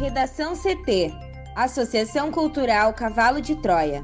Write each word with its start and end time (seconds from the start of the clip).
Redação 0.00 0.54
CT 0.56 1.12
Associação 1.54 2.30
Cultural 2.30 2.94
Cavalo 2.94 3.38
de 3.38 3.54
Troia. 3.54 4.02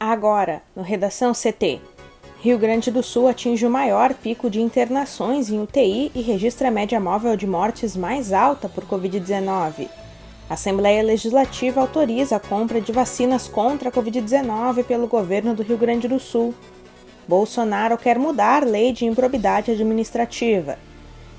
Agora, 0.00 0.62
no 0.74 0.82
Redação 0.82 1.34
CT. 1.34 1.82
Rio 2.40 2.56
Grande 2.56 2.90
do 2.90 3.02
Sul 3.02 3.28
atinge 3.28 3.66
o 3.66 3.70
maior 3.70 4.14
pico 4.14 4.48
de 4.48 4.62
internações 4.62 5.50
em 5.50 5.60
UTI 5.60 6.10
e 6.14 6.22
registra 6.22 6.68
a 6.68 6.70
média 6.70 6.98
móvel 6.98 7.36
de 7.36 7.46
mortes 7.46 7.94
mais 7.94 8.32
alta 8.32 8.66
por 8.66 8.86
Covid-19. 8.86 9.90
A 10.52 10.54
Assembleia 10.54 11.02
Legislativa 11.02 11.80
autoriza 11.80 12.36
a 12.36 12.38
compra 12.38 12.78
de 12.78 12.92
vacinas 12.92 13.48
contra 13.48 13.88
a 13.88 13.92
Covid-19 13.92 14.84
pelo 14.84 15.06
governo 15.06 15.54
do 15.54 15.62
Rio 15.62 15.78
Grande 15.78 16.06
do 16.06 16.20
Sul. 16.20 16.54
Bolsonaro 17.26 17.96
quer 17.96 18.18
mudar 18.18 18.62
lei 18.62 18.92
de 18.92 19.06
improbidade 19.06 19.70
administrativa. 19.70 20.78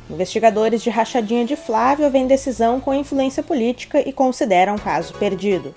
Investigadores 0.10 0.82
de 0.82 0.90
rachadinha 0.90 1.46
de 1.46 1.56
Flávio 1.56 2.10
veem 2.10 2.26
decisão 2.26 2.82
com 2.82 2.92
influência 2.92 3.44
política 3.44 4.00
e 4.00 4.12
consideram 4.12 4.80
caso 4.80 5.14
perdido. 5.14 5.76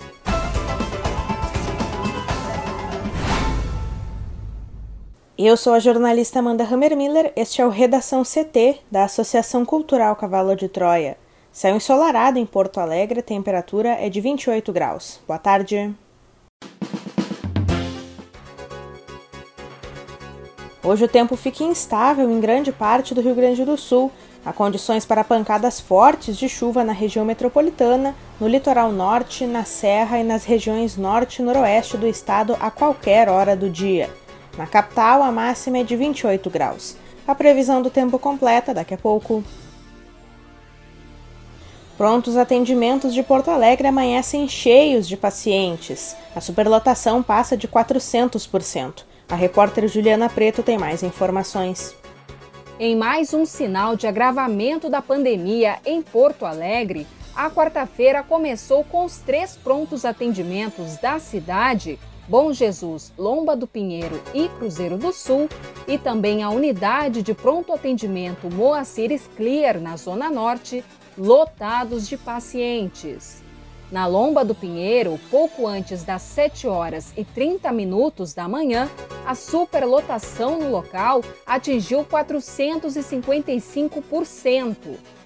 Eu 5.37 5.55
sou 5.55 5.75
a 5.75 5.79
jornalista 5.79 6.39
Amanda 6.39 6.63
Hammermiller, 6.63 7.33
este 7.35 7.61
é 7.61 7.65
o 7.67 7.69
Redação 7.69 8.23
CT 8.23 8.79
da 8.89 9.03
Associação 9.03 9.63
Cultural 9.63 10.15
Cavalo 10.15 10.55
de 10.55 10.67
Troia. 10.67 11.17
Céu 11.57 11.75
ensolarado 11.75 12.37
em 12.37 12.45
Porto 12.45 12.79
Alegre, 12.79 13.19
temperatura 13.23 13.97
é 13.99 14.09
de 14.09 14.21
28 14.21 14.71
graus. 14.71 15.19
Boa 15.25 15.39
tarde. 15.39 15.91
Hoje 20.83 21.05
o 21.05 21.07
tempo 21.07 21.35
fica 21.35 21.63
instável 21.63 22.29
em 22.29 22.39
grande 22.39 22.71
parte 22.71 23.15
do 23.15 23.21
Rio 23.21 23.33
Grande 23.33 23.65
do 23.65 23.75
Sul. 23.75 24.11
Há 24.45 24.53
condições 24.53 25.03
para 25.03 25.23
pancadas 25.23 25.79
fortes 25.79 26.37
de 26.37 26.47
chuva 26.47 26.83
na 26.83 26.93
região 26.93 27.25
metropolitana, 27.25 28.13
no 28.39 28.47
litoral 28.47 28.91
norte, 28.91 29.47
na 29.47 29.63
serra 29.63 30.19
e 30.19 30.23
nas 30.23 30.45
regiões 30.45 30.95
norte 30.95 31.41
e 31.41 31.43
noroeste 31.43 31.97
do 31.97 32.05
estado 32.05 32.55
a 32.59 32.69
qualquer 32.69 33.27
hora 33.29 33.55
do 33.55 33.67
dia. 33.67 34.11
Na 34.55 34.67
capital, 34.67 35.23
a 35.23 35.31
máxima 35.31 35.79
é 35.79 35.83
de 35.83 35.95
28 35.95 36.51
graus. 36.51 36.95
A 37.27 37.33
previsão 37.33 37.81
do 37.81 37.89
tempo 37.89 38.19
completa 38.19 38.75
daqui 38.75 38.93
a 38.93 38.97
pouco. 38.99 39.43
Prontos 41.97 42.37
atendimentos 42.37 43.11
de 43.11 43.23
Porto 43.23 43.49
Alegre 43.49 43.87
amanhecem 43.87 44.47
cheios 44.47 45.07
de 45.07 45.17
pacientes. 45.17 46.15
A 46.35 46.39
superlotação 46.39 47.23
passa 47.23 47.57
de 47.57 47.67
400%. 47.67 49.03
A 49.27 49.33
repórter 49.33 49.87
Juliana 49.87 50.29
Preto 50.29 50.61
tem 50.61 50.77
mais 50.77 51.01
informações. 51.01 51.95
Em 52.79 52.95
mais 52.95 53.33
um 53.33 53.47
sinal 53.47 53.95
de 53.95 54.05
agravamento 54.05 54.91
da 54.91 55.01
pandemia 55.01 55.79
em 55.83 56.03
Porto 56.03 56.45
Alegre, 56.45 57.07
a 57.35 57.49
quarta-feira 57.49 58.21
começou 58.21 58.83
com 58.83 59.03
os 59.03 59.17
três 59.17 59.57
prontos 59.57 60.05
atendimentos 60.05 60.97
da 60.97 61.17
cidade 61.17 61.97
Bom 62.27 62.53
Jesus, 62.53 63.11
Lomba 63.17 63.55
do 63.55 63.65
Pinheiro 63.65 64.21
e 64.35 64.49
Cruzeiro 64.49 64.97
do 64.97 65.13
Sul, 65.13 65.49
e 65.87 65.97
também 65.97 66.43
a 66.43 66.49
unidade 66.49 67.23
de 67.23 67.33
pronto 67.33 67.73
atendimento 67.73 68.53
Moacir 68.53 69.17
Clear, 69.37 69.79
na 69.79 69.95
Zona 69.95 70.29
Norte, 70.29 70.83
lotados 71.17 72.07
de 72.07 72.17
pacientes. 72.17 73.41
Na 73.91 74.05
Lomba 74.05 74.43
do 74.43 74.53
Pinheiro, 74.53 75.17
pouco 75.31 75.65
antes 75.65 76.03
das 76.03 76.21
7 76.21 76.67
horas 76.67 77.13
e 77.15 77.23
30 77.23 77.71
minutos 77.71 78.33
da 78.33 78.45
manhã, 78.47 78.89
a 79.25 79.33
superlotação 79.33 80.59
no 80.59 80.69
local 80.69 81.23
atingiu 81.45 82.03
455%. 82.03 84.75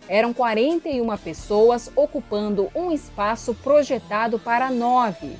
Eram 0.07 0.31
41 0.33 1.17
pessoas 1.17 1.91
ocupando 1.95 2.69
um 2.75 2.91
espaço 2.91 3.55
projetado 3.55 4.37
para 4.37 4.69
nove. 4.69 5.35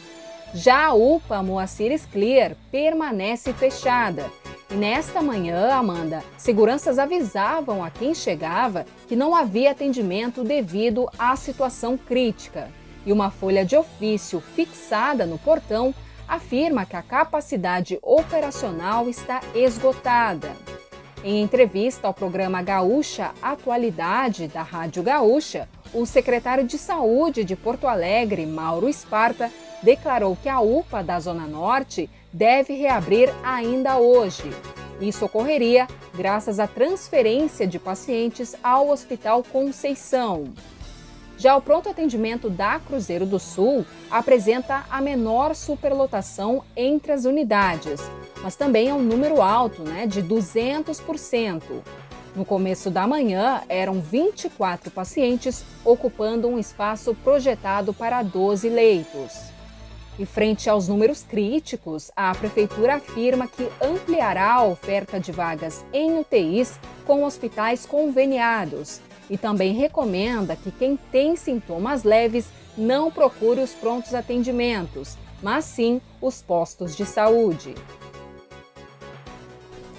Já 0.52 0.86
a 0.86 0.94
UPA 0.94 1.42
Moacir 1.44 2.00
Clear 2.10 2.56
permanece 2.72 3.52
fechada. 3.52 4.28
E 4.68 4.74
nesta 4.74 5.22
manhã, 5.22 5.72
Amanda, 5.72 6.24
seguranças 6.36 6.98
avisavam 6.98 7.84
a 7.84 7.90
quem 7.90 8.14
chegava 8.14 8.84
que 9.06 9.14
não 9.14 9.34
havia 9.34 9.70
atendimento 9.70 10.42
devido 10.42 11.08
à 11.18 11.36
situação 11.36 11.96
crítica. 11.96 12.68
E 13.06 13.12
uma 13.12 13.30
folha 13.30 13.64
de 13.64 13.76
ofício 13.76 14.40
fixada 14.40 15.24
no 15.24 15.38
portão 15.38 15.94
afirma 16.26 16.84
que 16.84 16.96
a 16.96 17.02
capacidade 17.02 17.98
operacional 18.02 19.08
está 19.08 19.40
esgotada. 19.54 20.50
Em 21.22 21.42
entrevista 21.42 22.06
ao 22.06 22.14
programa 22.14 22.62
Gaúcha 22.62 23.30
Atualidade 23.40 24.48
da 24.48 24.62
Rádio 24.62 25.02
Gaúcha, 25.02 25.68
o 25.92 26.06
secretário 26.06 26.64
de 26.64 26.78
Saúde 26.78 27.44
de 27.44 27.54
Porto 27.54 27.86
Alegre, 27.86 28.46
Mauro 28.46 28.88
Esparta, 28.88 29.50
declarou 29.82 30.36
que 30.36 30.48
a 30.48 30.60
UPA 30.60 31.02
da 31.02 31.18
Zona 31.20 31.46
Norte 31.46 32.08
deve 32.32 32.74
reabrir 32.74 33.32
ainda 33.42 33.98
hoje. 33.98 34.50
Isso 35.00 35.24
ocorreria 35.24 35.88
graças 36.14 36.58
à 36.58 36.66
transferência 36.66 37.66
de 37.66 37.78
pacientes 37.78 38.54
ao 38.62 38.90
Hospital 38.90 39.42
Conceição. 39.42 40.52
Já 41.38 41.56
o 41.56 41.62
pronto 41.62 41.88
atendimento 41.88 42.50
da 42.50 42.78
Cruzeiro 42.78 43.24
do 43.24 43.38
Sul 43.38 43.86
apresenta 44.10 44.84
a 44.90 45.00
menor 45.00 45.54
superlotação 45.54 46.62
entre 46.76 47.12
as 47.12 47.24
unidades, 47.24 47.98
mas 48.42 48.56
também 48.56 48.90
é 48.90 48.94
um 48.94 49.02
número 49.02 49.40
alto, 49.40 49.82
né, 49.82 50.06
de 50.06 50.22
200%. 50.22 51.62
No 52.36 52.44
começo 52.44 52.90
da 52.90 53.06
manhã, 53.06 53.62
eram 53.70 54.02
24 54.02 54.90
pacientes 54.90 55.64
ocupando 55.82 56.46
um 56.46 56.58
espaço 56.58 57.14
projetado 57.24 57.94
para 57.94 58.22
12 58.22 58.68
leitos. 58.68 59.49
E 60.20 60.26
frente 60.26 60.68
aos 60.68 60.86
números 60.86 61.22
críticos, 61.22 62.10
a 62.14 62.34
prefeitura 62.34 62.96
afirma 62.96 63.48
que 63.48 63.66
ampliará 63.82 64.52
a 64.52 64.64
oferta 64.64 65.18
de 65.18 65.32
vagas 65.32 65.82
em 65.94 66.18
UTIs 66.18 66.78
com 67.06 67.24
hospitais 67.24 67.86
conveniados 67.86 69.00
e 69.30 69.38
também 69.38 69.72
recomenda 69.72 70.54
que 70.54 70.70
quem 70.70 70.98
tem 71.10 71.36
sintomas 71.36 72.04
leves 72.04 72.50
não 72.76 73.10
procure 73.10 73.62
os 73.62 73.70
prontos 73.70 74.12
atendimentos, 74.12 75.16
mas 75.42 75.64
sim 75.64 76.02
os 76.20 76.42
postos 76.42 76.94
de 76.94 77.06
saúde. 77.06 77.74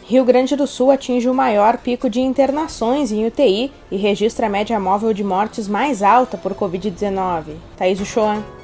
Rio 0.04 0.24
Grande 0.24 0.56
do 0.56 0.68
Sul 0.68 0.92
atinge 0.92 1.28
o 1.28 1.34
maior 1.34 1.80
pico 1.80 2.07
de 2.07 2.22
internações 2.22 3.12
em 3.12 3.25
UTI 3.25 3.72
e 3.90 3.98
registra 3.98 4.46
a 4.46 4.50
média 4.51 4.80
móvel 4.80 5.13
de 5.13 5.24
mortes 5.24 5.68
mais 5.68 6.04
alta 6.04 6.38
por 6.38 6.54
Covid-19. 6.54 7.56
Thaís 7.75 8.00
Uchoan. 8.00 8.61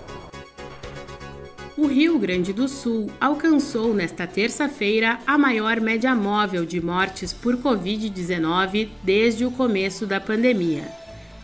O 1.77 1.85
Rio 1.85 2.17
Grande 2.17 2.51
do 2.51 2.67
Sul 2.67 3.07
alcançou 3.21 3.93
nesta 3.93 4.25
terça-feira 4.25 5.19
a 5.27 5.37
maior 5.37 5.79
média 5.79 6.15
móvel 6.15 6.65
de 6.65 6.81
mortes 6.81 7.31
por 7.31 7.55
Covid-19 7.55 8.89
desde 9.03 9.45
o 9.45 9.51
começo 9.51 10.07
da 10.07 10.19
pandemia. 10.19 10.91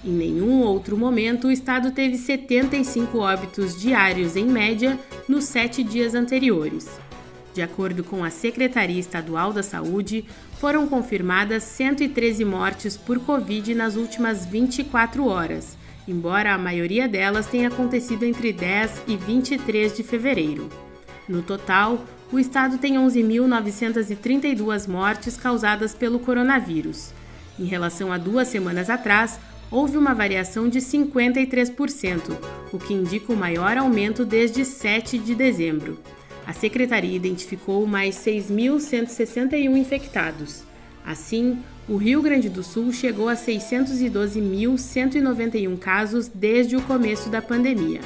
Em 0.03 0.09
nenhum 0.09 0.63
outro 0.63 0.97
momento 0.97 1.49
o 1.49 1.51
estado 1.51 1.91
teve 1.91 2.17
75 2.17 3.15
óbitos 3.19 3.79
diários 3.79 4.35
em 4.35 4.45
média 4.45 4.99
nos 5.29 5.43
sete 5.43 5.83
dias 5.83 6.15
anteriores. 6.15 6.89
De 7.53 7.61
acordo 7.61 8.03
com 8.03 8.23
a 8.23 8.31
Secretaria 8.31 8.99
Estadual 8.99 9.53
da 9.53 9.61
Saúde, 9.61 10.25
foram 10.59 10.87
confirmadas 10.87 11.61
113 11.61 12.43
mortes 12.43 12.97
por 12.97 13.19
Covid 13.19 13.75
nas 13.75 13.95
últimas 13.95 14.47
24 14.47 15.27
horas, 15.27 15.77
embora 16.07 16.53
a 16.53 16.57
maioria 16.57 17.07
delas 17.07 17.47
tenha 17.47 17.67
acontecido 17.67 18.23
entre 18.23 18.51
10 18.51 19.03
e 19.07 19.15
23 19.15 19.95
de 19.95 20.03
fevereiro. 20.03 20.69
No 21.27 21.41
total, 21.41 22.03
o 22.31 22.39
estado 22.39 22.77
tem 22.77 22.95
11.932 22.95 24.87
mortes 24.87 25.37
causadas 25.37 25.93
pelo 25.93 26.19
coronavírus. 26.19 27.13
Em 27.59 27.65
relação 27.65 28.11
a 28.11 28.17
duas 28.17 28.47
semanas 28.47 28.89
atrás, 28.89 29.39
houve 29.69 29.97
uma 29.97 30.13
variação 30.13 30.67
de 30.67 30.79
53%, 30.79 32.37
o 32.71 32.77
que 32.77 32.93
indica 32.93 33.31
o 33.31 33.37
maior 33.37 33.77
aumento 33.77 34.25
desde 34.25 34.65
7 34.65 35.17
de 35.17 35.33
dezembro. 35.33 35.99
A 36.45 36.53
secretaria 36.53 37.15
identificou 37.15 37.87
mais 37.87 38.15
6.161 38.17 39.77
infectados. 39.77 40.63
Assim, 41.05 41.59
o 41.87 41.95
Rio 41.97 42.21
Grande 42.21 42.49
do 42.49 42.63
Sul 42.63 42.91
chegou 42.93 43.27
a 43.27 43.35
612.191 43.35 45.77
casos 45.77 46.27
desde 46.27 46.77
o 46.77 46.81
começo 46.81 47.29
da 47.29 47.41
pandemia. 47.41 47.99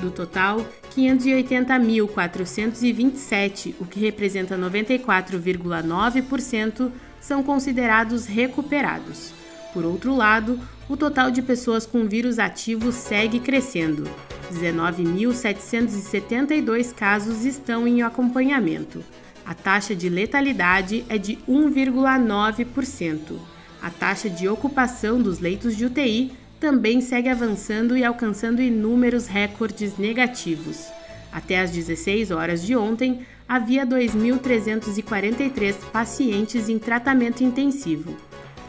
Do 0.00 0.10
total, 0.10 0.66
580.427, 0.96 3.74
o 3.80 3.84
que 3.84 4.00
representa 4.00 4.58
94,9%, 4.58 6.90
são 7.20 7.40
considerados 7.42 8.26
recuperados. 8.26 9.32
Por 9.72 9.84
outro 9.84 10.14
lado, 10.14 10.60
o 10.88 10.96
total 10.96 11.30
de 11.30 11.40
pessoas 11.40 11.86
com 11.86 12.06
vírus 12.06 12.38
ativo 12.38 12.92
segue 12.92 13.40
crescendo. 13.40 14.06
19.772 14.52 16.92
casos 16.92 17.44
estão 17.44 17.88
em 17.88 18.02
acompanhamento. 18.02 19.02
A 19.46 19.54
taxa 19.54 19.94
de 19.94 20.08
letalidade 20.08 21.04
é 21.08 21.18
de 21.18 21.36
1,9%. 21.48 23.38
A 23.82 23.90
taxa 23.90 24.30
de 24.30 24.48
ocupação 24.48 25.20
dos 25.20 25.38
leitos 25.38 25.76
de 25.76 25.84
UTI 25.84 26.32
também 26.58 27.00
segue 27.00 27.28
avançando 27.28 27.96
e 27.96 28.04
alcançando 28.04 28.62
inúmeros 28.62 29.26
recordes 29.26 29.98
negativos. 29.98 30.86
Até 31.30 31.60
às 31.60 31.70
16 31.70 32.30
horas 32.30 32.62
de 32.64 32.74
ontem, 32.74 33.26
havia 33.46 33.86
2.343 33.86 35.74
pacientes 35.92 36.68
em 36.68 36.78
tratamento 36.78 37.44
intensivo 37.44 38.16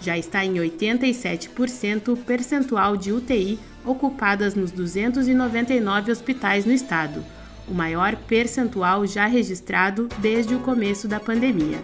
já 0.06 0.18
está 0.18 0.45
em 0.45 0.54
87% 0.54 2.10
o 2.10 2.18
percentual 2.18 2.95
de 2.95 3.12
UTI 3.12 3.57
ocupadas 3.83 4.54
nos 4.54 4.72
299 4.72 6.12
hospitais 6.12 6.63
no 6.63 6.72
estado, 6.72 7.25
o 7.67 7.73
maior 7.73 8.15
percentual 8.15 9.06
já 9.06 9.25
registrado 9.25 10.07
desde 10.19 10.56
o 10.56 10.59
começo 10.59 11.07
da 11.07 11.19
pandemia. 11.19 11.79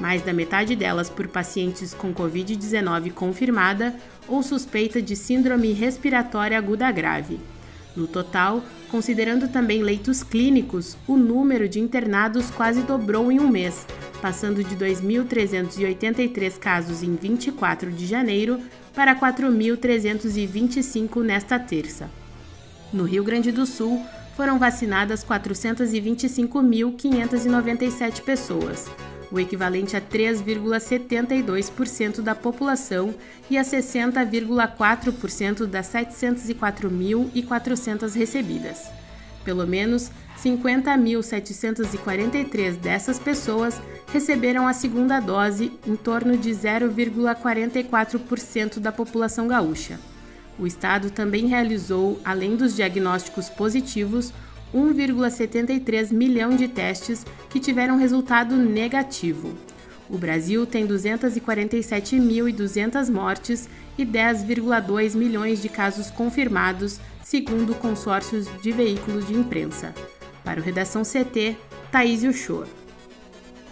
Mais 0.00 0.22
da 0.22 0.32
metade 0.32 0.74
delas 0.74 1.08
por 1.08 1.28
pacientes 1.28 1.94
com 1.94 2.12
Covid-19 2.12 3.12
confirmada 3.12 3.94
ou 4.26 4.42
suspeita 4.42 5.00
de 5.00 5.14
síndrome 5.14 5.72
respiratória 5.72 6.58
aguda 6.58 6.90
grave. 6.90 7.38
No 7.94 8.06
total, 8.06 8.64
considerando 8.90 9.48
também 9.48 9.82
leitos 9.82 10.22
clínicos, 10.22 10.96
o 11.06 11.16
número 11.16 11.68
de 11.68 11.78
internados 11.78 12.50
quase 12.50 12.82
dobrou 12.82 13.30
em 13.30 13.38
um 13.38 13.48
mês, 13.48 13.86
passando 14.20 14.64
de 14.64 14.74
2.383 14.76 16.58
casos 16.58 17.02
em 17.02 17.14
24 17.14 17.90
de 17.90 18.06
janeiro 18.06 18.58
para 18.94 19.14
4.325 19.14 21.22
nesta 21.22 21.58
terça. 21.58 22.10
No 22.92 23.04
Rio 23.04 23.24
Grande 23.24 23.52
do 23.52 23.66
Sul, 23.66 24.02
foram 24.36 24.58
vacinadas 24.58 25.24
425.597 25.24 28.20
pessoas, 28.22 28.90
o 29.30 29.40
equivalente 29.40 29.96
a 29.96 30.00
3,72% 30.00 32.20
da 32.20 32.34
população 32.34 33.14
e 33.50 33.56
a 33.56 33.62
60,4% 33.62 35.66
das 35.66 35.90
704.400 35.92 38.14
recebidas. 38.14 38.90
Pelo 39.44 39.66
menos 39.66 40.10
50.743 40.42 42.76
dessas 42.76 43.18
pessoas 43.18 43.80
receberam 44.12 44.68
a 44.68 44.72
segunda 44.72 45.20
dose, 45.20 45.72
em 45.86 45.96
torno 45.96 46.36
de 46.36 46.50
0,44% 46.50 48.78
da 48.78 48.92
população 48.92 49.48
gaúcha. 49.48 49.98
O 50.58 50.66
estado 50.66 51.10
também 51.10 51.46
realizou, 51.46 52.20
além 52.24 52.56
dos 52.56 52.74
diagnósticos 52.76 53.48
positivos, 53.48 54.34
1,73 54.74 56.12
milhão 56.12 56.54
de 56.56 56.66
testes 56.68 57.24
que 57.50 57.60
tiveram 57.60 57.96
resultado 57.96 58.56
negativo. 58.56 59.54
O 60.08 60.18
Brasil 60.18 60.66
tem 60.66 60.84
247.200 60.86 63.10
mortes 63.10 63.68
e 63.96 64.04
10,2 64.04 65.14
milhões 65.14 65.62
de 65.62 65.68
casos 65.68 66.10
confirmados, 66.10 66.98
segundo 67.22 67.72
consórcios 67.74 68.48
de 68.62 68.72
veículos 68.72 69.26
de 69.26 69.34
imprensa. 69.34 69.94
Para 70.44 70.60
o 70.60 70.62
Redação 70.62 71.02
CT, 71.02 71.56
Thaís 71.90 72.22
Uchoa. 72.24 72.81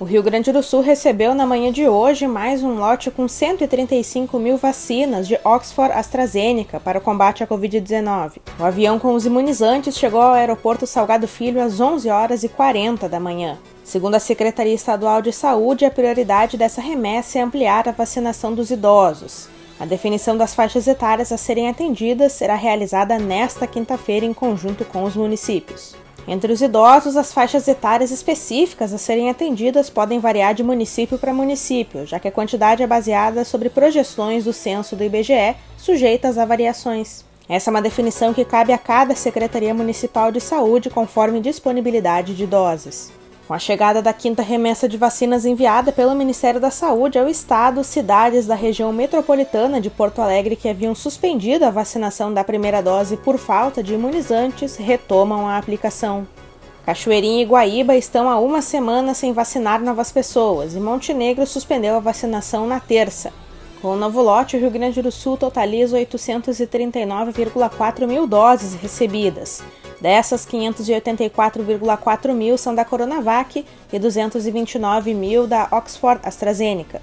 O 0.01 0.05
Rio 0.07 0.23
Grande 0.23 0.51
do 0.51 0.63
Sul 0.63 0.81
recebeu 0.81 1.35
na 1.35 1.47
manhã 1.47 1.71
de 1.71 1.87
hoje 1.87 2.27
mais 2.27 2.63
um 2.63 2.77
lote 2.77 3.11
com 3.11 3.29
135 3.29 4.39
mil 4.39 4.57
vacinas 4.57 5.29
de 5.29 5.39
Oxford 5.45 5.93
AstraZeneca 5.93 6.81
para 6.81 6.99
o 6.99 7.03
combate 7.03 7.45
à 7.45 7.47
Covid-19. 7.47 8.39
O 8.59 8.65
avião 8.65 8.99
com 8.99 9.13
os 9.13 9.27
imunizantes 9.27 9.99
chegou 9.99 10.23
ao 10.23 10.33
aeroporto 10.33 10.87
Salgado 10.87 11.29
Filho 11.29 11.63
às 11.63 11.81
11 11.81 12.09
horas 12.09 12.43
e 12.43 12.49
40 12.49 13.11
da 13.11 13.21
manhã. 13.21 13.59
Segundo 13.85 14.15
a 14.15 14.19
Secretaria 14.19 14.73
Estadual 14.73 15.21
de 15.21 15.35
Saúde, 15.35 15.85
a 15.85 15.91
prioridade 15.91 16.57
dessa 16.57 16.81
remessa 16.81 17.39
é 17.39 17.43
ampliar 17.43 17.87
a 17.87 17.93
vacinação 17.93 18.55
dos 18.55 18.71
idosos. 18.71 19.51
A 19.79 19.85
definição 19.85 20.35
das 20.35 20.55
faixas 20.55 20.87
etárias 20.87 21.31
a 21.31 21.37
serem 21.37 21.69
atendidas 21.69 22.33
será 22.33 22.55
realizada 22.55 23.19
nesta 23.19 23.67
quinta-feira 23.67 24.25
em 24.25 24.33
conjunto 24.33 24.83
com 24.83 25.05
os 25.05 25.15
municípios. 25.15 25.95
Entre 26.31 26.53
os 26.53 26.63
idosos, 26.63 27.17
as 27.17 27.33
faixas 27.33 27.67
etárias 27.67 28.13
específicas 28.13 28.95
a 28.95 28.99
serem 28.99 29.29
atendidas 29.29 29.91
podem 29.91 30.21
variar 30.21 30.55
de 30.55 30.63
município 30.63 31.19
para 31.19 31.35
município, 31.35 32.07
já 32.07 32.21
que 32.21 32.29
a 32.29 32.31
quantidade 32.31 32.85
é 32.85 32.87
baseada 32.87 33.45
sobre 33.45 33.69
projeções 33.69 34.45
do 34.45 34.53
censo 34.53 34.95
do 34.95 35.03
IBGE, 35.03 35.57
sujeitas 35.77 36.39
a 36.39 36.45
variações. 36.45 37.25
Essa 37.49 37.69
é 37.69 37.73
uma 37.73 37.83
definição 37.83 38.33
que 38.33 38.45
cabe 38.45 38.73
a 38.73 38.79
cada 38.79 39.17
Secretaria 39.17 39.75
Municipal 39.75 40.31
de 40.31 40.41
Saúde 40.41 40.89
conforme 40.89 41.41
disponibilidade 41.41 42.33
de 42.37 42.47
doses. 42.47 43.11
Com 43.51 43.55
a 43.55 43.59
chegada 43.59 44.01
da 44.01 44.13
quinta 44.13 44.45
remessa 44.45 44.89
de 44.89 44.97
vacinas 44.97 45.45
enviada 45.45 45.91
pelo 45.91 46.15
Ministério 46.15 46.61
da 46.61 46.71
Saúde 46.71 47.19
ao 47.19 47.27
Estado, 47.27 47.83
cidades 47.83 48.47
da 48.47 48.55
região 48.55 48.93
metropolitana 48.93 49.81
de 49.81 49.91
Porto 49.91 50.23
Alegre 50.23 50.55
que 50.55 50.69
haviam 50.69 50.95
suspendido 50.95 51.65
a 51.65 51.71
vacinação 51.71 52.33
da 52.33 52.45
primeira 52.45 52.81
dose 52.81 53.17
por 53.17 53.39
falta 53.39 53.83
de 53.83 53.95
imunizantes 53.95 54.77
retomam 54.77 55.49
a 55.49 55.59
aplicação. 55.59 56.29
Cachoeirinha 56.87 57.43
e 57.43 57.45
Guaíba 57.45 57.97
estão 57.97 58.31
há 58.31 58.39
uma 58.39 58.63
semana 58.63 59.15
sem 59.15 59.33
vacinar 59.33 59.83
novas 59.83 60.13
pessoas 60.13 60.77
e 60.77 60.79
Montenegro 60.79 61.45
suspendeu 61.45 61.97
a 61.97 61.99
vacinação 61.99 62.69
na 62.69 62.79
terça. 62.79 63.33
Com 63.83 63.89
o 63.89 63.97
novo 63.97 64.23
lote, 64.23 64.57
o 64.57 64.61
Rio 64.61 64.71
Grande 64.71 65.03
do 65.03 65.11
Sul 65.11 65.37
totaliza 65.37 65.99
839,4 65.99 68.07
mil 68.07 68.29
doses 68.29 68.75
recebidas, 68.75 69.61
Dessas, 70.01 70.47
584,4 70.47 72.33
mil 72.33 72.57
são 72.57 72.75
da 72.75 72.85
Coronavac 72.85 73.65
e 73.93 73.99
229 73.99 75.13
mil 75.13 75.47
da 75.47 75.69
Oxford 75.71 76.21
AstraZeneca. 76.25 77.03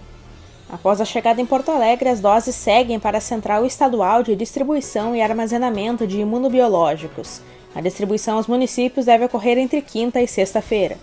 Após 0.70 1.00
a 1.00 1.06
chegada 1.06 1.40
em 1.40 1.46
Porto 1.46 1.72
Alegre, 1.72 2.10
as 2.10 2.20
doses 2.20 2.56
seguem 2.56 3.00
para 3.00 3.20
a 3.20 3.22
Central 3.22 3.66
Estadual 3.66 4.24
de 4.24 4.36
Distribuição 4.36 5.16
e 5.16 5.22
Armazenamento 5.22 6.06
de 6.08 6.20
Imunobiológicos. 6.20 7.42
A 7.74 7.80
distribuição 7.80 8.38
aos 8.38 8.48
municípios 8.48 9.06
deve 9.06 9.26
ocorrer 9.26 9.58
entre 9.58 9.82
quinta 9.82 10.20
e 10.20 10.28
sexta-feira. 10.28 10.98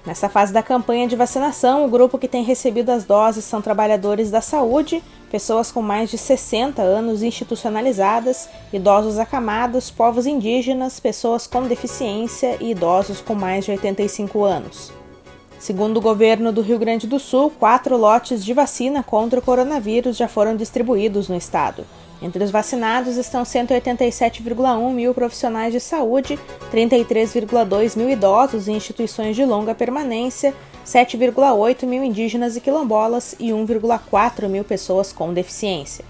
Nessa 0.06 0.28
fase 0.28 0.52
da 0.52 0.62
campanha 0.62 1.08
de 1.08 1.16
vacinação, 1.16 1.84
o 1.84 1.88
grupo 1.88 2.18
que 2.18 2.28
tem 2.28 2.44
recebido 2.44 2.90
as 2.90 3.04
doses 3.04 3.44
são 3.44 3.60
trabalhadores 3.60 4.30
da 4.30 4.40
saúde, 4.40 5.02
pessoas 5.30 5.70
com 5.70 5.80
mais 5.80 6.10
de 6.10 6.18
60 6.18 6.82
anos 6.82 7.22
institucionalizadas, 7.22 8.48
idosos 8.72 9.16
acamados, 9.16 9.90
povos 9.90 10.26
indígenas, 10.26 10.98
pessoas 10.98 11.46
com 11.46 11.62
deficiência 11.62 12.56
e 12.60 12.72
idosos 12.72 13.20
com 13.20 13.34
mais 13.34 13.64
de 13.64 13.70
85 13.70 14.42
anos. 14.44 14.92
Segundo 15.58 15.98
o 15.98 16.00
governo 16.00 16.50
do 16.52 16.62
Rio 16.62 16.78
Grande 16.78 17.06
do 17.06 17.20
Sul, 17.20 17.50
quatro 17.50 17.96
lotes 17.96 18.44
de 18.44 18.52
vacina 18.52 19.02
contra 19.02 19.38
o 19.38 19.42
coronavírus 19.42 20.16
já 20.16 20.26
foram 20.26 20.56
distribuídos 20.56 21.28
no 21.28 21.36
estado. 21.36 21.84
Entre 22.22 22.42
os 22.42 22.50
vacinados 22.50 23.16
estão 23.16 23.44
187,1 23.44 24.92
mil 24.92 25.14
profissionais 25.14 25.72
de 25.72 25.80
saúde, 25.80 26.38
33,2 26.72 27.96
mil 27.96 28.10
idosos 28.10 28.68
em 28.68 28.76
instituições 28.76 29.36
de 29.36 29.44
longa 29.44 29.74
permanência, 29.74 30.54
7,8 30.86 31.86
mil 31.86 32.02
indígenas 32.02 32.56
e 32.56 32.60
quilombolas 32.60 33.34
e 33.38 33.50
1,4 33.50 34.48
mil 34.48 34.64
pessoas 34.64 35.12
com 35.12 35.32
deficiência. 35.32 36.04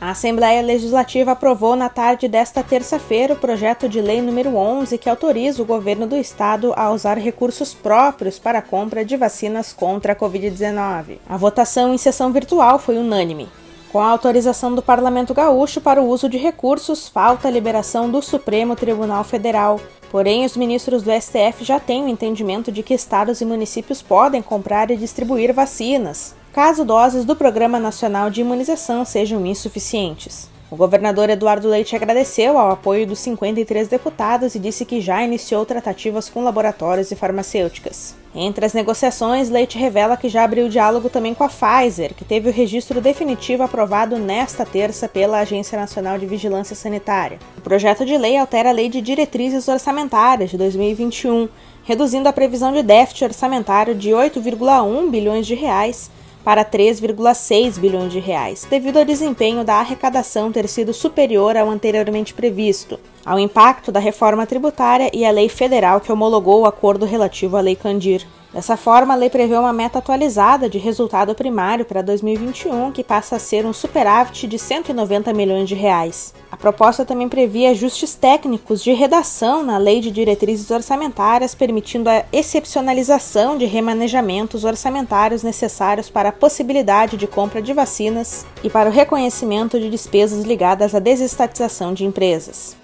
A 0.00 0.12
Assembleia 0.12 0.62
Legislativa 0.62 1.32
aprovou 1.32 1.76
na 1.76 1.90
tarde 1.90 2.26
desta 2.26 2.62
terça-feira 2.62 3.34
o 3.34 3.36
projeto 3.36 3.86
de 3.86 4.00
lei 4.00 4.22
número 4.22 4.56
11 4.56 4.96
que 4.96 5.10
autoriza 5.10 5.62
o 5.62 5.66
governo 5.66 6.06
do 6.06 6.16
estado 6.16 6.72
a 6.74 6.90
usar 6.90 7.18
recursos 7.18 7.74
próprios 7.74 8.38
para 8.38 8.60
a 8.60 8.62
compra 8.62 9.04
de 9.04 9.14
vacinas 9.18 9.74
contra 9.74 10.14
a 10.14 10.16
Covid-19. 10.16 11.18
A 11.28 11.36
votação 11.36 11.92
em 11.92 11.98
sessão 11.98 12.32
virtual 12.32 12.78
foi 12.78 12.96
unânime. 12.96 13.46
Com 13.92 13.98
a 13.98 14.08
autorização 14.08 14.74
do 14.74 14.82
Parlamento 14.82 15.34
Gaúcho 15.34 15.80
para 15.80 16.00
o 16.00 16.08
uso 16.08 16.28
de 16.28 16.38
recursos, 16.38 17.08
falta 17.08 17.48
a 17.48 17.50
liberação 17.50 18.10
do 18.10 18.22
Supremo 18.22 18.76
Tribunal 18.76 19.24
Federal. 19.24 19.80
Porém, 20.10 20.44
os 20.44 20.56
ministros 20.56 21.02
do 21.02 21.10
STF 21.10 21.64
já 21.64 21.80
têm 21.80 22.04
o 22.04 22.08
entendimento 22.08 22.70
de 22.70 22.82
que 22.82 22.94
estados 22.94 23.40
e 23.40 23.44
municípios 23.44 24.00
podem 24.00 24.42
comprar 24.42 24.90
e 24.90 24.96
distribuir 24.96 25.52
vacinas 25.52 26.34
caso 26.52 26.84
doses 26.84 27.24
do 27.24 27.36
Programa 27.36 27.78
Nacional 27.78 28.28
de 28.28 28.40
Imunização 28.40 29.04
sejam 29.04 29.46
insuficientes. 29.46 30.48
O 30.70 30.76
governador 30.76 31.30
Eduardo 31.30 31.68
Leite 31.68 31.94
agradeceu 31.94 32.58
ao 32.58 32.70
apoio 32.70 33.06
dos 33.06 33.18
53 33.20 33.88
deputados 33.88 34.54
e 34.54 34.58
disse 34.58 34.84
que 34.84 35.00
já 35.00 35.22
iniciou 35.22 35.64
tratativas 35.64 36.28
com 36.28 36.42
laboratórios 36.42 37.10
e 37.10 37.16
farmacêuticas. 37.16 38.19
Entre 38.34 38.64
as 38.64 38.72
negociações, 38.72 39.50
Leite 39.50 39.76
revela 39.76 40.16
que 40.16 40.28
já 40.28 40.44
abriu 40.44 40.68
diálogo 40.68 41.10
também 41.10 41.34
com 41.34 41.42
a 41.42 41.48
Pfizer, 41.48 42.14
que 42.14 42.24
teve 42.24 42.48
o 42.48 42.52
registro 42.52 43.00
definitivo 43.00 43.64
aprovado 43.64 44.18
nesta 44.18 44.64
terça 44.64 45.08
pela 45.08 45.40
Agência 45.40 45.76
Nacional 45.76 46.16
de 46.16 46.26
Vigilância 46.26 46.76
Sanitária. 46.76 47.40
O 47.58 47.60
projeto 47.60 48.06
de 48.06 48.16
lei 48.16 48.36
altera 48.36 48.68
a 48.68 48.72
Lei 48.72 48.88
de 48.88 49.00
Diretrizes 49.00 49.66
Orçamentárias 49.66 50.50
de 50.50 50.56
2021, 50.56 51.48
reduzindo 51.82 52.28
a 52.28 52.32
previsão 52.32 52.72
de 52.72 52.84
déficit 52.84 53.24
orçamentário 53.24 53.96
de 53.96 54.10
8,1 54.10 55.10
bilhões 55.10 55.44
de 55.44 55.56
reais 55.56 56.08
para 56.44 56.64
3,6 56.64 57.78
bilhões 57.78 58.12
de 58.12 58.18
reais, 58.18 58.66
devido 58.68 58.98
ao 58.98 59.04
desempenho 59.04 59.64
da 59.64 59.76
arrecadação 59.76 60.50
ter 60.50 60.68
sido 60.68 60.92
superior 60.92 61.56
ao 61.56 61.68
anteriormente 61.68 62.34
previsto, 62.34 62.98
ao 63.24 63.38
impacto 63.38 63.92
da 63.92 64.00
reforma 64.00 64.46
tributária 64.46 65.10
e 65.12 65.24
à 65.24 65.30
lei 65.30 65.48
federal 65.48 66.00
que 66.00 66.10
homologou 66.10 66.62
o 66.62 66.66
acordo 66.66 67.04
relativo 67.04 67.56
à 67.56 67.60
Lei 67.60 67.76
Candir. 67.76 68.26
Dessa 68.52 68.76
forma, 68.76 69.14
a 69.14 69.16
lei 69.16 69.30
prevê 69.30 69.54
uma 69.54 69.72
meta 69.72 70.00
atualizada 70.00 70.68
de 70.68 70.76
resultado 70.76 71.32
primário 71.36 71.84
para 71.84 72.02
2021, 72.02 72.90
que 72.90 73.04
passa 73.04 73.36
a 73.36 73.38
ser 73.38 73.64
um 73.64 73.72
superávit 73.72 74.48
de 74.48 74.58
190 74.58 75.32
milhões 75.32 75.68
de 75.68 75.76
reais. 75.76 76.34
A 76.50 76.56
proposta 76.56 77.04
também 77.04 77.28
previa 77.28 77.70
ajustes 77.70 78.16
técnicos 78.16 78.82
de 78.82 78.92
redação 78.92 79.62
na 79.62 79.78
Lei 79.78 80.00
de 80.00 80.10
Diretrizes 80.10 80.68
Orçamentárias, 80.68 81.54
permitindo 81.54 82.10
a 82.10 82.24
excepcionalização 82.32 83.56
de 83.56 83.66
remanejamentos 83.66 84.64
orçamentários 84.64 85.44
necessários 85.44 86.10
para 86.10 86.30
a 86.30 86.32
possibilidade 86.32 87.16
de 87.16 87.28
compra 87.28 87.62
de 87.62 87.72
vacinas 87.72 88.44
e 88.64 88.68
para 88.68 88.88
o 88.88 88.92
reconhecimento 88.92 89.78
de 89.78 89.88
despesas 89.88 90.42
ligadas 90.44 90.92
à 90.92 90.98
desestatização 90.98 91.94
de 91.94 92.04
empresas. 92.04 92.79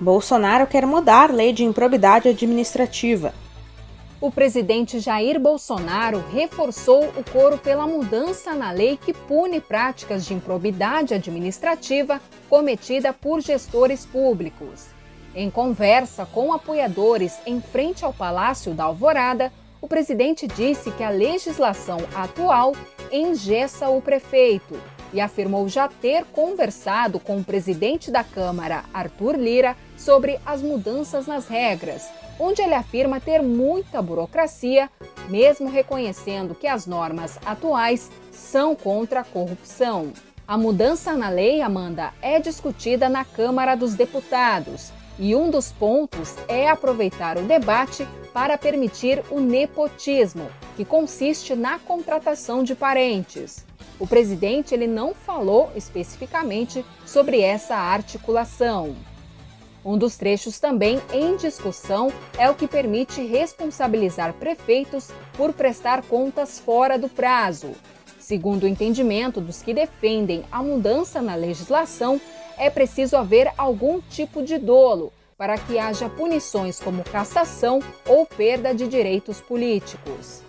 Bolsonaro 0.00 0.64
quer 0.64 0.86
mudar 0.86 1.32
lei 1.32 1.52
de 1.52 1.64
improbidade 1.64 2.28
administrativa. 2.28 3.34
O 4.20 4.30
presidente 4.30 5.00
Jair 5.00 5.40
Bolsonaro 5.40 6.22
reforçou 6.32 7.04
o 7.04 7.24
coro 7.32 7.58
pela 7.58 7.84
mudança 7.84 8.54
na 8.54 8.70
lei 8.70 8.96
que 8.96 9.12
pune 9.12 9.60
práticas 9.60 10.24
de 10.24 10.34
improbidade 10.34 11.14
administrativa 11.14 12.20
cometida 12.48 13.12
por 13.12 13.40
gestores 13.40 14.06
públicos. 14.06 14.86
Em 15.34 15.50
conversa 15.50 16.24
com 16.26 16.52
apoiadores 16.52 17.36
em 17.44 17.60
frente 17.60 18.04
ao 18.04 18.12
Palácio 18.12 18.74
da 18.74 18.84
Alvorada, 18.84 19.52
o 19.80 19.88
presidente 19.88 20.46
disse 20.46 20.92
que 20.92 21.02
a 21.02 21.10
legislação 21.10 21.98
atual 22.14 22.72
engessa 23.10 23.88
o 23.88 24.00
prefeito 24.00 24.80
e 25.12 25.20
afirmou 25.20 25.68
já 25.68 25.88
ter 25.88 26.24
conversado 26.26 27.18
com 27.18 27.38
o 27.38 27.44
presidente 27.44 28.10
da 28.10 28.22
Câmara, 28.22 28.84
Arthur 28.92 29.36
Lira, 29.36 29.76
sobre 29.96 30.38
as 30.44 30.62
mudanças 30.62 31.26
nas 31.26 31.48
regras, 31.48 32.08
onde 32.38 32.62
ele 32.62 32.74
afirma 32.74 33.20
ter 33.20 33.42
muita 33.42 34.00
burocracia, 34.00 34.90
mesmo 35.28 35.68
reconhecendo 35.68 36.54
que 36.54 36.66
as 36.66 36.86
normas 36.86 37.38
atuais 37.44 38.10
são 38.30 38.74
contra 38.74 39.20
a 39.20 39.24
corrupção. 39.24 40.12
A 40.46 40.56
mudança 40.56 41.12
na 41.14 41.28
lei, 41.28 41.60
Amanda, 41.60 42.12
é 42.22 42.40
discutida 42.40 43.08
na 43.08 43.24
Câmara 43.24 43.74
dos 43.74 43.94
Deputados 43.94 44.92
e 45.18 45.34
um 45.34 45.50
dos 45.50 45.72
pontos 45.72 46.36
é 46.46 46.68
aproveitar 46.68 47.36
o 47.36 47.42
debate 47.42 48.06
para 48.32 48.56
permitir 48.56 49.22
o 49.30 49.40
nepotismo, 49.40 50.48
que 50.76 50.84
consiste 50.84 51.54
na 51.54 51.78
contratação 51.78 52.62
de 52.62 52.74
parentes. 52.74 53.67
O 53.98 54.06
presidente 54.06 54.74
ele 54.74 54.86
não 54.86 55.14
falou 55.14 55.70
especificamente 55.74 56.84
sobre 57.04 57.40
essa 57.40 57.76
articulação. 57.76 58.94
Um 59.84 59.96
dos 59.96 60.16
trechos 60.16 60.58
também 60.58 61.00
em 61.12 61.36
discussão 61.36 62.12
é 62.36 62.50
o 62.50 62.54
que 62.54 62.66
permite 62.66 63.22
responsabilizar 63.22 64.34
prefeitos 64.34 65.10
por 65.34 65.52
prestar 65.52 66.02
contas 66.02 66.58
fora 66.58 66.98
do 66.98 67.08
prazo. 67.08 67.72
Segundo 68.18 68.64
o 68.64 68.68
entendimento 68.68 69.40
dos 69.40 69.62
que 69.62 69.72
defendem 69.72 70.44
a 70.52 70.62
mudança 70.62 71.22
na 71.22 71.34
legislação, 71.34 72.20
é 72.58 72.68
preciso 72.68 73.16
haver 73.16 73.50
algum 73.56 74.00
tipo 74.00 74.42
de 74.42 74.58
dolo 74.58 75.12
para 75.38 75.56
que 75.56 75.78
haja 75.78 76.08
punições 76.08 76.80
como 76.80 77.04
cassação 77.04 77.80
ou 78.06 78.26
perda 78.26 78.74
de 78.74 78.88
direitos 78.88 79.40
políticos. 79.40 80.42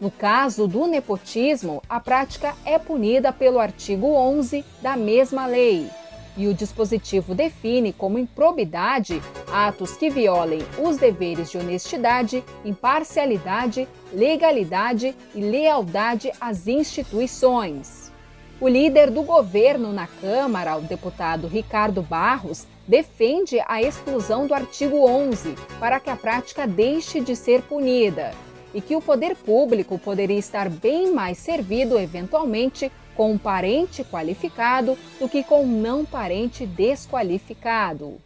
No 0.00 0.10
caso 0.10 0.66
do 0.66 0.86
nepotismo, 0.86 1.82
a 1.86 2.00
prática 2.00 2.54
é 2.64 2.78
punida 2.78 3.34
pelo 3.34 3.58
artigo 3.58 4.14
11 4.14 4.64
da 4.80 4.96
mesma 4.96 5.44
lei. 5.44 5.90
E 6.38 6.48
o 6.48 6.54
dispositivo 6.54 7.34
define 7.34 7.92
como 7.92 8.18
improbidade 8.18 9.20
atos 9.52 9.98
que 9.98 10.08
violem 10.08 10.62
os 10.82 10.96
deveres 10.96 11.50
de 11.50 11.58
honestidade, 11.58 12.42
imparcialidade, 12.64 13.86
legalidade 14.10 15.14
e 15.34 15.40
lealdade 15.42 16.32
às 16.40 16.66
instituições. 16.66 18.10
O 18.58 18.68
líder 18.68 19.10
do 19.10 19.22
governo 19.22 19.92
na 19.92 20.06
Câmara, 20.06 20.78
o 20.78 20.82
deputado 20.82 21.46
Ricardo 21.46 22.00
Barros, 22.00 22.66
defende 22.88 23.60
a 23.66 23.82
exclusão 23.82 24.46
do 24.46 24.54
artigo 24.54 25.06
11 25.06 25.54
para 25.78 26.00
que 26.00 26.08
a 26.08 26.16
prática 26.16 26.66
deixe 26.66 27.20
de 27.20 27.36
ser 27.36 27.60
punida 27.62 28.32
e 28.74 28.80
que 28.80 28.96
o 28.96 29.00
poder 29.00 29.34
público 29.36 29.98
poderia 29.98 30.38
estar 30.38 30.68
bem 30.68 31.12
mais 31.12 31.38
servido, 31.38 31.98
eventualmente, 31.98 32.90
com 33.16 33.32
um 33.32 33.38
parente 33.38 34.04
qualificado 34.04 34.96
do 35.18 35.28
que 35.28 35.42
com 35.42 35.62
um 35.64 35.80
não 35.80 36.04
parente 36.04 36.66
desqualificado. 36.66 38.18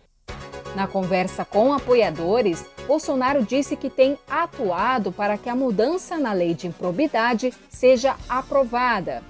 Na 0.75 0.87
conversa 0.87 1.45
com 1.45 1.73
apoiadores, 1.73 2.65
Bolsonaro 2.87 3.45
disse 3.45 3.77
que 3.77 3.89
tem 3.89 4.19
atuado 4.29 5.13
para 5.13 5.39
que 5.39 5.49
a 5.49 5.55
mudança 5.55 6.19
na 6.19 6.33
lei 6.33 6.53
de 6.53 6.67
improbidade 6.67 7.53
seja 7.69 8.17
aprovada. 8.29 9.23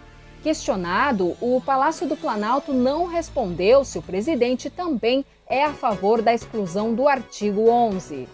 Questionado, 0.42 1.36
o 1.40 1.62
Palácio 1.64 2.06
do 2.06 2.16
Planalto 2.16 2.72
não 2.72 3.06
respondeu 3.06 3.84
se 3.84 3.98
o 3.98 4.02
presidente 4.02 4.68
também 4.68 5.24
é 5.46 5.64
a 5.64 5.72
favor 5.72 6.20
da 6.20 6.34
exclusão 6.34 6.94
do 6.94 7.08
artigo 7.08 7.68
11. 7.68 8.28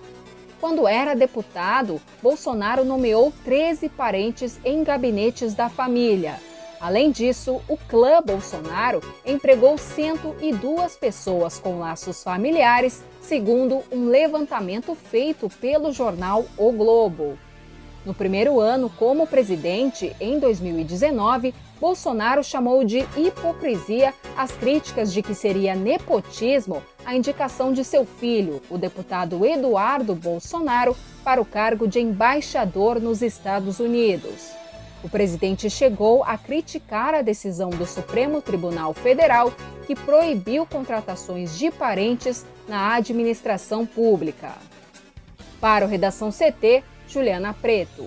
Quando 0.61 0.87
era 0.87 1.15
deputado, 1.15 2.01
Bolsonaro 2.23 2.85
nomeou 2.85 3.33
13 3.45 3.89
parentes 3.89 4.61
em 4.63 4.85
gabinetes 4.85 5.55
da 5.55 5.71
família. 5.71 6.39
Além 6.79 7.11
disso, 7.11 7.61
o 7.67 7.77
clã 7.77 8.23
Bolsonaro 8.23 9.01
empregou 9.25 9.77
102 9.79 10.97
pessoas 10.97 11.59
com 11.59 11.79
laços 11.79 12.23
familiares, 12.23 13.03
segundo 13.21 13.83
um 13.91 14.09
levantamento 14.09 14.95
feito 14.95 15.49
pelo 15.49 15.93
jornal 15.93 16.45
O 16.57 16.73
Globo. 16.73 17.39
No 18.05 18.15
primeiro 18.15 18.59
ano 18.59 18.91
como 18.99 19.27
presidente, 19.27 20.17
em 20.19 20.39
2019, 20.39 21.55
Bolsonaro 21.79 22.43
chamou 22.43 22.83
de 22.83 23.07
hipocrisia 23.17 24.15
as 24.37 24.53
críticas 24.53 25.13
de 25.13 25.23
que 25.23 25.35
seria 25.35 25.75
nepotismo 25.75 26.83
a 27.05 27.15
indicação 27.15 27.73
de 27.73 27.85
seu 27.85 28.07
filho, 28.07 28.63
o 28.71 28.79
deputado 28.79 29.45
Eduardo 29.45 30.15
Bolsonaro, 30.15 30.97
para 31.23 31.41
o 31.41 31.45
cargo 31.45 31.87
de 31.87 32.01
embaixador 32.01 33.01
nos 33.01 33.21
Estados 33.21 33.81
Unidos. 33.81 34.51
O 35.03 35.09
presidente 35.09 35.69
chegou 35.69 36.23
a 36.25 36.37
criticar 36.37 37.15
a 37.15 37.23
decisão 37.23 37.71
do 37.71 37.87
Supremo 37.87 38.41
Tribunal 38.43 38.93
Federal 38.95 39.53
que 39.87 39.95
proibiu 39.95 40.67
contratações 40.67 41.59
de 41.59 41.71
parentes 41.71 42.47
na 42.69 42.95
administração 42.95 43.85
pública. 43.85 44.53
Para 45.61 45.85
o 45.85 45.89
Redação 45.89 46.31
CT, 46.31 46.83
Juliana 47.11 47.53
Preto. 47.53 48.07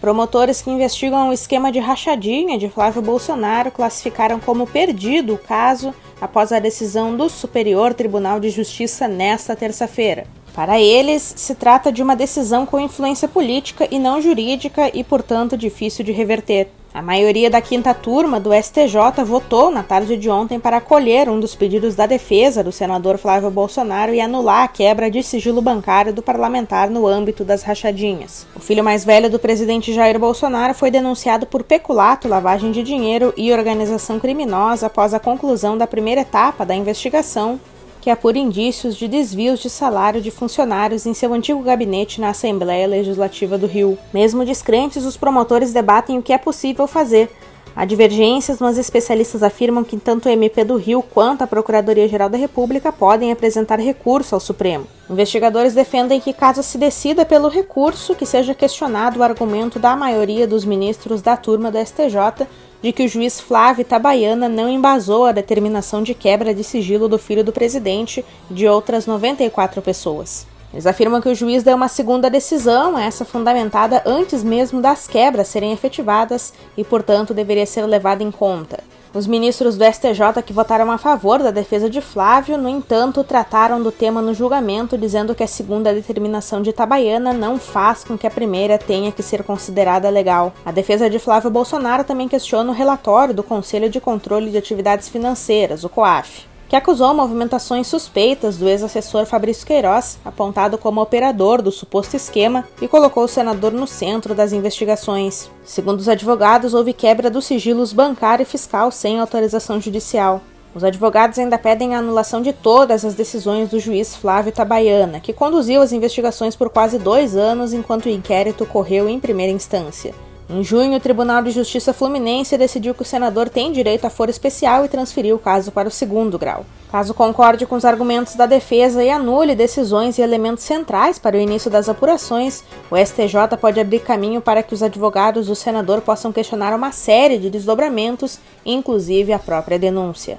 Promotores 0.00 0.60
que 0.60 0.70
investigam 0.70 1.28
o 1.28 1.32
esquema 1.32 1.70
de 1.70 1.78
rachadinha 1.78 2.58
de 2.58 2.68
Flávio 2.68 3.00
Bolsonaro 3.00 3.70
classificaram 3.70 4.38
como 4.40 4.66
perdido 4.66 5.34
o 5.34 5.38
caso 5.38 5.94
após 6.20 6.52
a 6.52 6.58
decisão 6.58 7.16
do 7.16 7.28
Superior 7.28 7.94
Tribunal 7.94 8.40
de 8.40 8.50
Justiça 8.50 9.06
nesta 9.06 9.54
terça-feira. 9.54 10.26
Para 10.54 10.80
eles, 10.80 11.22
se 11.36 11.54
trata 11.54 11.92
de 11.92 12.02
uma 12.02 12.16
decisão 12.16 12.66
com 12.66 12.80
influência 12.80 13.28
política 13.28 13.86
e 13.90 13.98
não 13.98 14.20
jurídica 14.20 14.90
e, 14.92 15.04
portanto, 15.04 15.56
difícil 15.56 16.04
de 16.04 16.12
reverter. 16.12 16.68
A 16.96 17.02
maioria 17.02 17.50
da 17.50 17.60
quinta 17.60 17.92
turma 17.92 18.40
do 18.40 18.54
STJ 18.54 19.22
votou 19.22 19.70
na 19.70 19.82
tarde 19.82 20.16
de 20.16 20.30
ontem 20.30 20.58
para 20.58 20.78
acolher 20.78 21.28
um 21.28 21.38
dos 21.38 21.54
pedidos 21.54 21.94
da 21.94 22.06
defesa 22.06 22.64
do 22.64 22.72
senador 22.72 23.18
Flávio 23.18 23.50
Bolsonaro 23.50 24.14
e 24.14 24.20
anular 24.22 24.64
a 24.64 24.68
quebra 24.68 25.10
de 25.10 25.22
sigilo 25.22 25.60
bancário 25.60 26.10
do 26.10 26.22
parlamentar 26.22 26.88
no 26.88 27.06
âmbito 27.06 27.44
das 27.44 27.62
rachadinhas. 27.62 28.46
O 28.56 28.60
filho 28.60 28.82
mais 28.82 29.04
velho 29.04 29.28
do 29.28 29.38
presidente 29.38 29.92
Jair 29.92 30.18
Bolsonaro 30.18 30.72
foi 30.72 30.90
denunciado 30.90 31.44
por 31.44 31.62
peculato, 31.62 32.28
lavagem 32.28 32.72
de 32.72 32.82
dinheiro 32.82 33.30
e 33.36 33.52
organização 33.52 34.18
criminosa 34.18 34.86
após 34.86 35.12
a 35.12 35.20
conclusão 35.20 35.76
da 35.76 35.86
primeira 35.86 36.22
etapa 36.22 36.64
da 36.64 36.74
investigação 36.74 37.60
que 38.06 38.10
apura 38.10 38.38
indícios 38.38 38.94
de 38.94 39.08
desvios 39.08 39.58
de 39.58 39.68
salário 39.68 40.22
de 40.22 40.30
funcionários 40.30 41.06
em 41.06 41.12
seu 41.12 41.34
antigo 41.34 41.60
gabinete 41.60 42.20
na 42.20 42.28
Assembleia 42.28 42.86
Legislativa 42.86 43.58
do 43.58 43.66
Rio. 43.66 43.98
Mesmo 44.14 44.44
descrentes, 44.44 45.04
os 45.04 45.16
promotores 45.16 45.72
debatem 45.72 46.16
o 46.16 46.22
que 46.22 46.32
é 46.32 46.38
possível 46.38 46.86
fazer. 46.86 47.28
Há 47.76 47.84
divergências, 47.84 48.58
mas 48.58 48.78
especialistas 48.78 49.42
afirmam 49.42 49.84
que 49.84 49.98
tanto 49.98 50.30
o 50.30 50.32
MP 50.32 50.64
do 50.64 50.76
Rio 50.76 51.02
quanto 51.02 51.42
a 51.42 51.46
Procuradoria-Geral 51.46 52.30
da 52.30 52.38
República 52.38 52.90
podem 52.90 53.30
apresentar 53.30 53.78
recurso 53.78 54.34
ao 54.34 54.40
Supremo. 54.40 54.86
Investigadores 55.10 55.74
defendem 55.74 56.18
que, 56.18 56.32
caso 56.32 56.62
se 56.62 56.78
decida 56.78 57.26
pelo 57.26 57.50
recurso, 57.50 58.14
que 58.14 58.24
seja 58.24 58.54
questionado 58.54 59.20
o 59.20 59.22
argumento 59.22 59.78
da 59.78 59.94
maioria 59.94 60.46
dos 60.46 60.64
ministros 60.64 61.20
da 61.20 61.36
turma 61.36 61.70
do 61.70 61.78
STJ 61.78 62.46
de 62.80 62.92
que 62.92 63.04
o 63.04 63.08
juiz 63.08 63.38
Flávio 63.38 63.82
Itabaiana 63.82 64.48
não 64.48 64.70
embasou 64.70 65.26
a 65.26 65.32
determinação 65.32 66.02
de 66.02 66.14
quebra 66.14 66.54
de 66.54 66.64
sigilo 66.64 67.08
do 67.08 67.18
filho 67.18 67.44
do 67.44 67.52
presidente 67.52 68.24
e 68.50 68.54
de 68.54 68.66
outras 68.66 69.06
94 69.06 69.82
pessoas. 69.82 70.46
Eles 70.72 70.86
afirmam 70.86 71.20
que 71.20 71.28
o 71.28 71.34
juiz 71.34 71.62
deu 71.62 71.76
uma 71.76 71.88
segunda 71.88 72.28
decisão, 72.28 72.98
essa 72.98 73.24
fundamentada 73.24 74.02
antes 74.04 74.42
mesmo 74.42 74.80
das 74.80 75.06
quebras 75.06 75.48
serem 75.48 75.72
efetivadas 75.72 76.52
e, 76.76 76.84
portanto, 76.84 77.32
deveria 77.32 77.66
ser 77.66 77.86
levada 77.86 78.22
em 78.22 78.30
conta. 78.30 78.78
Os 79.14 79.26
ministros 79.26 79.78
do 79.78 79.84
STJ 79.84 80.42
que 80.44 80.52
votaram 80.52 80.90
a 80.90 80.98
favor 80.98 81.42
da 81.42 81.50
defesa 81.50 81.88
de 81.88 82.02
Flávio, 82.02 82.58
no 82.58 82.68
entanto, 82.68 83.24
trataram 83.24 83.82
do 83.82 83.90
tema 83.90 84.20
no 84.20 84.34
julgamento, 84.34 84.98
dizendo 84.98 85.34
que 85.34 85.42
a 85.42 85.46
segunda 85.46 85.94
determinação 85.94 86.60
de 86.60 86.68
Itabaiana 86.68 87.32
não 87.32 87.58
faz 87.58 88.04
com 88.04 88.18
que 88.18 88.26
a 88.26 88.30
primeira 88.30 88.76
tenha 88.76 89.10
que 89.10 89.22
ser 89.22 89.42
considerada 89.42 90.10
legal. 90.10 90.52
A 90.66 90.70
defesa 90.70 91.08
de 91.08 91.18
Flávio 91.18 91.50
Bolsonaro 91.50 92.04
também 92.04 92.28
questiona 92.28 92.70
o 92.70 92.74
relatório 92.74 93.32
do 93.32 93.42
Conselho 93.42 93.88
de 93.88 94.00
Controle 94.02 94.50
de 94.50 94.58
Atividades 94.58 95.08
Financeiras, 95.08 95.82
o 95.82 95.88
COAF 95.88 96.44
que 96.68 96.76
acusou 96.76 97.14
movimentações 97.14 97.86
suspeitas 97.86 98.56
do 98.56 98.68
ex-assessor 98.68 99.24
Fabrício 99.26 99.66
Queiroz, 99.66 100.18
apontado 100.24 100.76
como 100.76 101.00
operador 101.00 101.62
do 101.62 101.70
suposto 101.70 102.16
esquema, 102.16 102.66
e 102.80 102.88
colocou 102.88 103.24
o 103.24 103.28
senador 103.28 103.72
no 103.72 103.86
centro 103.86 104.34
das 104.34 104.52
investigações. 104.52 105.50
Segundo 105.64 106.00
os 106.00 106.08
advogados, 106.08 106.74
houve 106.74 106.92
quebra 106.92 107.30
dos 107.30 107.46
sigilos 107.46 107.92
bancário 107.92 108.42
e 108.42 108.46
fiscal 108.46 108.90
sem 108.90 109.20
autorização 109.20 109.80
judicial. 109.80 110.40
Os 110.74 110.84
advogados 110.84 111.38
ainda 111.38 111.56
pedem 111.56 111.94
a 111.94 112.00
anulação 112.00 112.42
de 112.42 112.52
todas 112.52 113.02
as 113.02 113.14
decisões 113.14 113.70
do 113.70 113.80
juiz 113.80 114.14
Flávio 114.14 114.52
Tabaiana, 114.52 115.20
que 115.20 115.32
conduziu 115.32 115.80
as 115.80 115.90
investigações 115.90 116.54
por 116.54 116.68
quase 116.68 116.98
dois 116.98 117.34
anos 117.34 117.72
enquanto 117.72 118.06
o 118.06 118.10
inquérito 118.10 118.66
correu 118.66 119.08
em 119.08 119.18
primeira 119.18 119.52
instância. 119.52 120.25
Em 120.48 120.62
junho, 120.62 120.96
o 120.96 121.00
Tribunal 121.00 121.42
de 121.42 121.50
Justiça 121.50 121.92
Fluminense 121.92 122.56
decidiu 122.56 122.94
que 122.94 123.02
o 123.02 123.04
senador 123.04 123.48
tem 123.48 123.72
direito 123.72 124.04
a 124.04 124.10
foro 124.10 124.30
especial 124.30 124.84
e 124.84 124.88
transferiu 124.88 125.34
o 125.34 125.40
caso 125.40 125.72
para 125.72 125.88
o 125.88 125.90
segundo 125.90 126.38
grau. 126.38 126.64
Caso 126.88 127.12
concorde 127.12 127.66
com 127.66 127.74
os 127.74 127.84
argumentos 127.84 128.36
da 128.36 128.46
defesa 128.46 129.02
e 129.02 129.10
anule 129.10 129.56
decisões 129.56 130.18
e 130.18 130.22
elementos 130.22 130.62
centrais 130.62 131.18
para 131.18 131.36
o 131.36 131.40
início 131.40 131.68
das 131.68 131.88
apurações, 131.88 132.62
o 132.88 132.96
STJ 132.96 133.56
pode 133.60 133.80
abrir 133.80 133.98
caminho 133.98 134.40
para 134.40 134.62
que 134.62 134.72
os 134.72 134.84
advogados 134.84 135.48
do 135.48 135.56
senador 135.56 136.00
possam 136.00 136.32
questionar 136.32 136.72
uma 136.72 136.92
série 136.92 137.38
de 137.38 137.50
desdobramentos, 137.50 138.38
inclusive 138.64 139.32
a 139.32 139.40
própria 139.40 139.80
denúncia. 139.80 140.38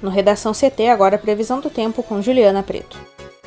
No 0.00 0.08
Redação 0.08 0.52
CT, 0.52 0.88
agora 0.88 1.16
a 1.16 1.18
previsão 1.18 1.60
do 1.60 1.68
tempo 1.68 2.02
com 2.02 2.22
Juliana 2.22 2.62
Preto. 2.62 2.98